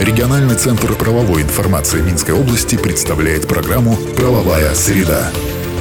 Региональный 0.00 0.56
центр 0.56 0.92
правовой 0.94 1.40
информации 1.40 2.02
Минской 2.02 2.34
области 2.34 2.76
представляет 2.76 3.48
программу 3.48 3.96
«Правовая 4.14 4.74
среда». 4.74 5.30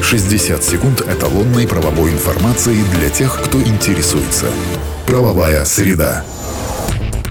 60 0.02 0.64
секунд 0.64 1.02
эталонной 1.02 1.68
правовой 1.68 2.12
информации 2.12 2.78
для 2.98 3.10
тех, 3.10 3.38
кто 3.44 3.62
интересуется. 3.62 4.46
Правовая 5.06 5.66
среда. 5.66 6.24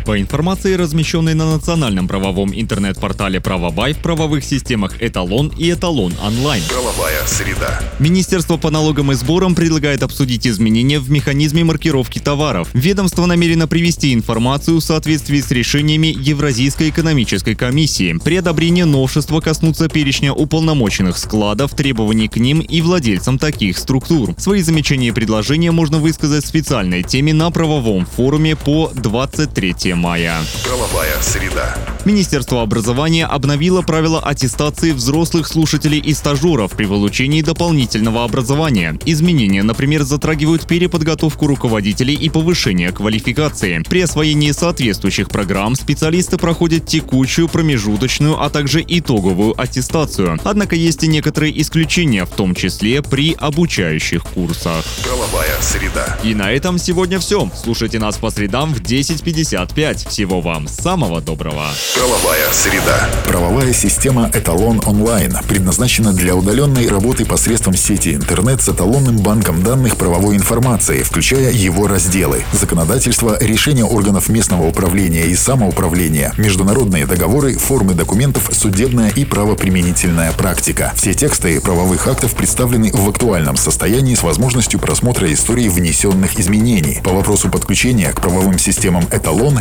По 0.04 0.20
информации, 0.20 0.74
размещенной 0.74 1.32
на 1.32 1.50
национальном 1.50 2.08
правовом 2.08 2.52
интернет-портале 2.54 3.40
«Правовай» 3.40 3.94
в 3.94 3.98
правовых 3.98 4.44
системах 4.44 5.00
«Эталон» 5.00 5.50
и 5.56 5.72
«Эталон 5.72 6.12
онлайн». 6.22 6.62
Правовая 6.68 7.26
среда. 7.26 7.80
Министерство 7.98 8.58
по 8.58 8.68
налогам 8.70 9.12
и 9.12 9.14
сборам 9.14 9.54
предлагает 9.54 10.02
обсудить 10.02 10.46
изменения 10.46 10.98
в 11.00 11.10
механизме 11.10 11.64
маркировки 11.64 12.18
товаров. 12.18 12.68
Ведомство 12.74 13.24
намерено 13.24 13.66
привести 13.66 14.12
информацию 14.12 14.76
в 14.76 14.84
соответствии 14.84 15.40
с 15.40 15.50
решениями 15.50 16.08
Евразийской 16.08 16.90
экономической 16.90 17.54
комиссии. 17.54 18.18
При 18.22 18.36
одобрении 18.36 18.82
новшества 18.82 19.40
коснутся 19.40 19.88
перечня 19.88 20.34
уполномоченных 20.34 21.16
складов, 21.16 21.74
требований 21.74 22.28
к 22.28 22.36
ним 22.36 22.60
и 22.60 22.82
владельцам 22.82 23.38
таких 23.38 23.78
структур. 23.78 24.34
Свои 24.36 24.60
замечания 24.60 25.08
и 25.08 25.12
предложения 25.12 25.70
можно 25.70 25.98
высказать 25.98 26.44
в 26.44 26.48
специальной 26.48 27.02
теме 27.02 27.32
на 27.32 27.50
правовом 27.50 28.04
форуме 28.04 28.54
по 28.54 28.92
23 28.94 29.93
мая. 29.94 30.42
Правовая 30.64 31.20
среда. 31.20 31.76
Министерство 32.04 32.62
образования 32.62 33.24
обновило 33.24 33.80
правила 33.80 34.20
аттестации 34.20 34.92
взрослых 34.92 35.46
слушателей 35.46 35.98
и 35.98 36.12
стажеров 36.12 36.72
при 36.72 36.84
получении 36.84 37.40
дополнительного 37.40 38.24
образования. 38.24 38.98
Изменения, 39.06 39.62
например, 39.62 40.02
затрагивают 40.02 40.66
переподготовку 40.66 41.46
руководителей 41.46 42.14
и 42.14 42.28
повышение 42.28 42.92
квалификации. 42.92 43.82
При 43.88 44.02
освоении 44.02 44.50
соответствующих 44.50 45.28
программ 45.28 45.76
специалисты 45.76 46.36
проходят 46.36 46.86
текущую, 46.86 47.48
промежуточную, 47.48 48.42
а 48.42 48.50
также 48.50 48.84
итоговую 48.86 49.58
аттестацию. 49.60 50.38
Однако 50.44 50.76
есть 50.76 51.02
и 51.04 51.08
некоторые 51.08 51.58
исключения, 51.60 52.24
в 52.24 52.30
том 52.30 52.54
числе 52.54 53.00
при 53.02 53.34
обучающих 53.38 54.24
курсах. 54.24 54.84
Правовая 55.02 55.60
среда. 55.60 56.18
И 56.22 56.34
на 56.34 56.52
этом 56.52 56.78
сегодня 56.78 57.18
все. 57.18 57.50
Слушайте 57.62 57.98
нас 57.98 58.18
по 58.18 58.30
средам 58.30 58.74
в 58.74 58.80
10.55. 58.80 59.83
Всего 59.92 60.40
вам 60.40 60.66
самого 60.66 61.20
доброго. 61.20 61.66
Правовая 61.94 62.50
среда. 62.52 63.06
Правовая 63.28 63.74
система 63.74 64.30
«Эталон 64.32 64.80
онлайн» 64.86 65.36
предназначена 65.46 66.14
для 66.14 66.34
удаленной 66.34 66.88
работы 66.88 67.26
посредством 67.26 67.74
сети 67.74 68.14
интернет 68.14 68.62
с 68.62 68.70
эталонным 68.70 69.18
банком 69.18 69.62
данных 69.62 69.98
правовой 69.98 70.36
информации, 70.36 71.02
включая 71.02 71.52
его 71.52 71.86
разделы, 71.86 72.44
законодательство, 72.52 73.36
решения 73.38 73.84
органов 73.84 74.30
местного 74.30 74.66
управления 74.66 75.26
и 75.26 75.36
самоуправления, 75.36 76.32
международные 76.38 77.04
договоры, 77.04 77.58
формы 77.58 77.92
документов, 77.92 78.48
судебная 78.52 79.10
и 79.10 79.26
правоприменительная 79.26 80.32
практика. 80.32 80.92
Все 80.96 81.12
тексты 81.12 81.60
правовых 81.60 82.08
актов 82.08 82.34
представлены 82.34 82.90
в 82.90 83.06
актуальном 83.06 83.56
состоянии 83.56 84.14
с 84.14 84.22
возможностью 84.22 84.80
просмотра 84.80 85.30
истории 85.30 85.68
внесенных 85.68 86.40
изменений. 86.40 87.02
По 87.04 87.10
вопросу 87.10 87.50
подключения 87.50 88.10
к 88.12 88.22
правовым 88.22 88.58
системам 88.58 89.04
«Эталон» 89.10 89.60